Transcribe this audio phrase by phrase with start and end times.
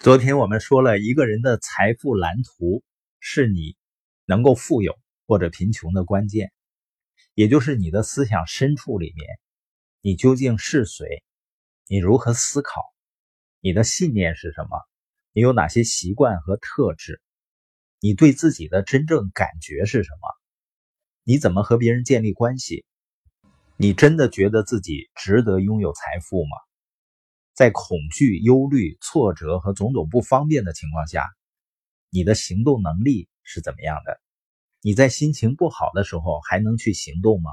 [0.00, 2.82] 昨天我们说了一个人的财富蓝图
[3.18, 3.76] 是你
[4.24, 6.54] 能够富有或者贫穷的关键，
[7.34, 9.28] 也就是你的思想深处里面，
[10.00, 11.22] 你究竟是谁？
[11.86, 12.80] 你如何思考？
[13.60, 14.80] 你的信念是什么？
[15.34, 17.20] 你有哪些习惯和特质？
[18.00, 20.28] 你对自己的真正感觉是什么？
[21.24, 22.86] 你怎么和别人建立关系？
[23.76, 26.56] 你真的觉得自己值得拥有财富吗？
[27.60, 31.28] 在恐惧、忧虑、挫折和种种不方便的情况下，
[32.08, 34.18] 你的行动能力是怎么样的？
[34.80, 37.50] 你在心情不好的时候还能去行动吗？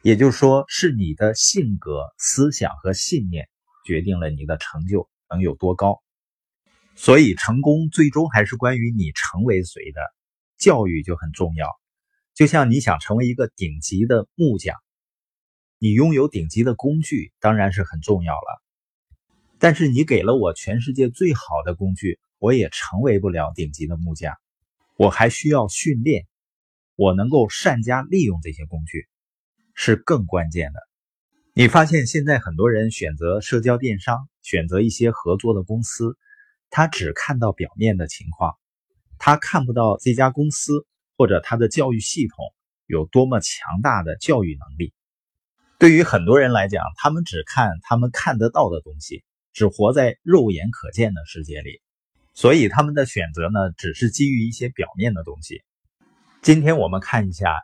[0.00, 3.50] 也就是说，是你的性格、思想和信念
[3.84, 6.02] 决定了你的成就能有多高。
[6.96, 10.00] 所以，成功最终还是关于你成为谁的。
[10.56, 11.68] 教育就很重要，
[12.32, 14.74] 就像你想成为一个顶级的木匠，
[15.78, 18.62] 你拥有顶级的工具当然是很重要了。
[19.60, 24.34] 但是你给了我全世界最好的工具，我也成为不了顶级的木匠。
[24.96, 26.26] 我还需要训练，
[26.94, 29.08] 我能够善加利用这些工具，
[29.74, 30.80] 是更关键的。
[31.54, 36.16] 你发现现在很多人选择社交电商，选择一些合作的公司，
[36.70, 38.56] 他只看到表面的情况，
[39.18, 42.36] 他看不到这家公司或者他的教育系统
[42.86, 44.94] 有多么强大的教育能力。
[45.80, 49.24] 对于很多人来讲，他们只看他们看得到的东西。
[49.58, 51.82] 只活在肉眼可见的世界里，
[52.32, 55.64] 所以他们的选择呢，只是基于一些表面的东西。
[56.42, 57.56] 今天我们看一下，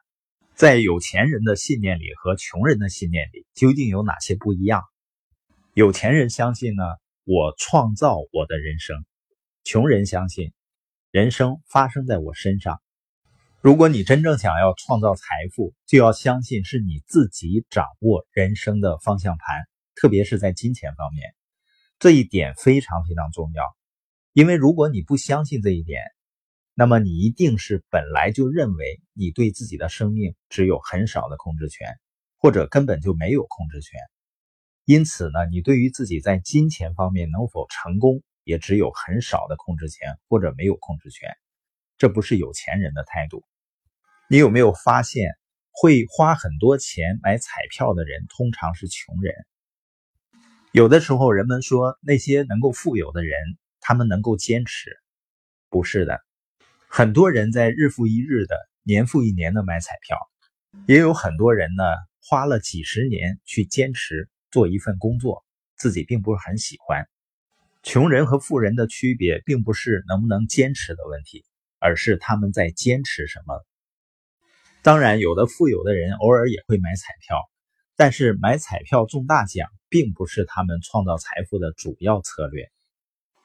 [0.57, 4.83] 在有钱人的信念里和穷人的信念里究竟有哪些不一样。
[5.73, 6.83] 有钱人相信呢，
[7.23, 8.97] 我创造我的人生；
[9.63, 10.53] 穷人相信，
[11.13, 12.83] 人生发生在我身上。
[13.61, 15.23] 如果你真正想要创造财
[15.55, 19.63] 富，就要相信是你自己掌握人生的方向盘，
[19.95, 21.33] 特别是在金钱方面。
[22.05, 23.65] 这一点非常非常重要，
[24.35, 26.03] 因为如果你不相信这一点，
[26.75, 31.99] 那么你一定是本来就认为你对自己的生命只有很少的控制权，
[32.37, 33.99] 或者根本就没有控制权。
[34.85, 41.31] 因此呢，你对于自己在金钱方面能否成功，也只有很少的控制权，或者没有控制权。
[41.97, 43.43] 这不是有钱人的态度。
[44.29, 45.31] 你有没有发现，
[45.71, 49.35] 会花很多钱买彩票的人，通常是穷人？
[50.75, 53.39] 有的时候，人们说那些能够富有的人，
[53.79, 54.91] 他们能够坚持，
[55.71, 56.21] 不是的。
[56.89, 60.19] 很多人在日复一日的、年复一年的买彩票，
[60.89, 61.85] 也有很多人呢
[62.21, 65.45] 花了几十年去坚持做一份工作，
[65.77, 67.07] 自己并不是很喜欢。
[67.85, 71.45] 穷人和富人的区别，并不是能不能坚持的问题，
[71.79, 73.65] 而是他们在坚持什么。
[74.83, 77.39] 当然，有的富有的人偶尔也会买彩票，
[77.97, 79.69] 但是买彩票中大奖。
[79.95, 82.69] 并不是他们创造财富的主要策略。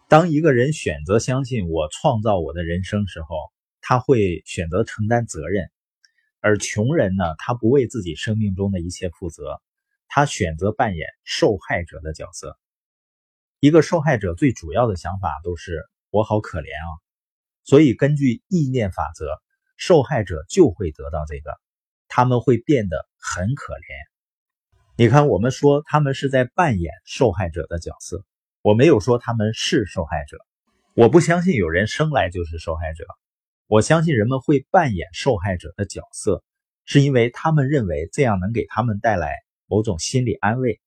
[0.08, 3.38] 当一个人选择相信我创造我的人生时候，
[3.82, 5.70] 他会选择承担责任。
[6.40, 9.62] 而穷人呢，他不为自己生命中的一切负责，
[10.08, 12.58] 他选择扮演受害者的角色。
[13.60, 16.90] 一个受害者最主要的想法都是我好可怜啊，
[17.64, 19.40] 所以根据意念法则，
[19.78, 21.52] 受害者就会得到这个，
[22.08, 24.19] 他们会变得很可怜。
[25.00, 28.26] 你看，我们说他们是在扮演受害者的角色，
[28.62, 30.38] 我没有说他们是受害者。
[30.94, 33.06] 我不相信有人生来就是受害者，
[33.68, 36.44] 我相信人们会扮演受害者的角色，
[36.84, 39.38] 是因为他们认为这样能给他们带来
[39.68, 40.82] 某种心理安慰。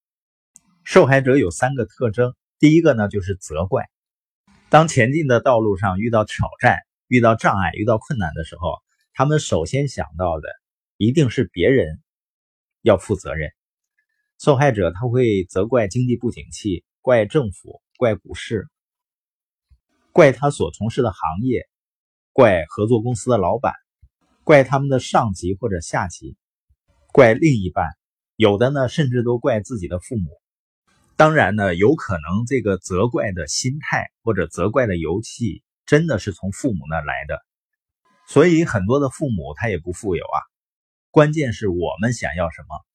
[0.85, 3.87] 受害者有三个特征，第一个呢就是责怪。
[4.69, 6.77] 当前进的道路上遇到挑战、
[7.09, 8.75] 遇到障碍、遇到困难的时候，
[9.15, 10.51] 他们首先想到的
[10.99, 11.99] 一定是别人
[12.83, 13.51] 要负责任。
[14.45, 18.67] 受害者他会责怪经济不景气，怪政府，怪股市，
[20.11, 21.69] 怪他所从事的行业，
[22.33, 23.73] 怪合作公司的老板，
[24.43, 26.37] 怪他们的上级或者下级，
[27.13, 27.87] 怪另一半，
[28.35, 30.33] 有的呢甚至都怪自己的父母。
[31.15, 37.39] 当然呢，有可能这个责怪的心态或者责怪的游戏真的是从父母那来的，
[38.27, 40.39] 所以很多的父母他也不富有啊。
[41.13, 42.92] 关键是我们想要什么。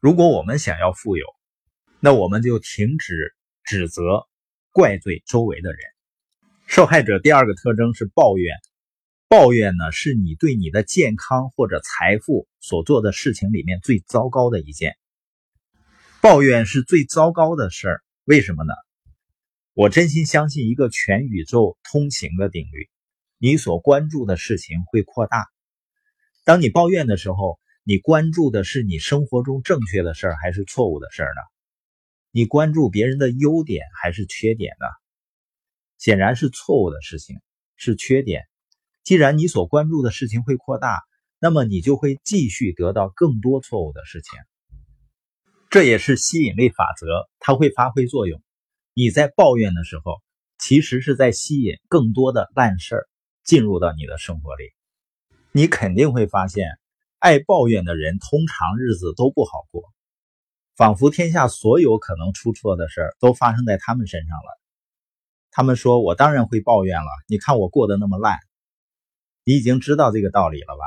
[0.00, 1.26] 如果我们想要富有，
[2.00, 4.26] 那我们就停止指责、
[4.72, 5.80] 怪罪周围的人。
[6.66, 8.56] 受害者第二个特征是抱怨，
[9.28, 14.96] 抱怨呢是你对你的健康或者财富所做的事情里面最糟糕的一件。
[16.22, 18.72] 抱怨是最糟糕的事儿，为什么呢？
[19.74, 22.88] 我真心相信一个全宇宙通行的定律：
[23.36, 25.44] 你所关注的事情会扩大。
[26.44, 27.59] 当你抱怨的时候。
[27.82, 31.40] 你关注的是你生活中正确的事儿还是错误的事儿呢？
[32.30, 34.86] 你关注别人的优点还是缺点呢？
[35.98, 37.40] 显然是错误的事情，
[37.76, 38.44] 是缺点。
[39.02, 41.00] 既然你所关注的事情会扩大，
[41.38, 44.38] 那么你就会继续得到更多错误的事情。
[45.70, 48.42] 这也是吸引力法则，它会发挥作用。
[48.92, 50.20] 你在抱怨的时候，
[50.58, 53.08] 其实是在吸引更多的烂事儿
[53.42, 54.64] 进入到你的生活里。
[55.52, 56.68] 你肯定会发现，
[57.20, 59.84] 爱抱怨的人通常日子都不好过，
[60.74, 64.60] 仿佛天下所有可能出错的事儿都发生在他们身上了。
[65.50, 68.38] 他们说：“我当然会抱怨了，你看我过得那么烂。”
[69.44, 70.82] 你已经知道这个道理了吧？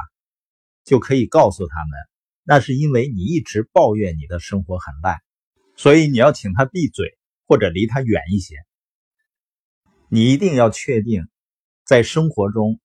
[0.84, 2.00] 就可以告诉他们，
[2.42, 5.20] 那是因为你一直抱怨你的生活很烂，
[5.76, 7.16] 所以你要请他闭嘴，
[7.46, 8.56] 或者离他远一些。
[10.10, 11.28] 你一定要确定，
[11.86, 12.80] 在生活中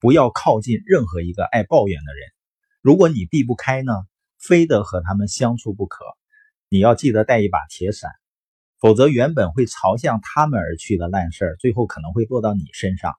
[0.00, 2.32] 不要靠近任何一个爱抱怨的人。
[2.82, 3.92] 如果你避不开呢，
[4.38, 6.04] 非得和他们相处不可，
[6.70, 8.10] 你要记得带一把铁伞，
[8.78, 13.14] 否则原本会朝向他们而去的烂事儿，最后可能会落到你身上。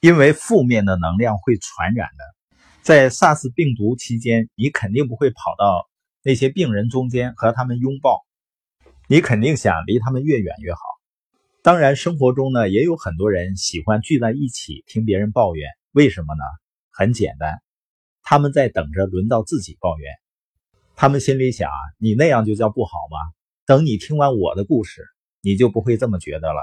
[0.00, 5.88] 因为负面的能量会传染的，在 SARS 病毒期间，你肯定不会跑到
[6.22, 8.24] 那些病人中间和他们拥抱，
[9.08, 10.80] 你肯定想离他们越远越好。
[11.62, 16.42] 当然，生活中呢，也有很多人喜欢聚在一起听别人抱怨，为什么呢？
[16.92, 17.60] 很简单，
[18.28, 20.12] 他们在等着轮到自己抱怨。
[20.96, 23.16] 他们心里想啊：你那样就叫不好吗？
[23.66, 25.06] 等你听完我的故事，
[25.42, 26.60] 你就不会这么觉得了。